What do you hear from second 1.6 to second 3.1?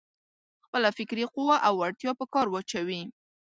او وړتيا په کار واچوي.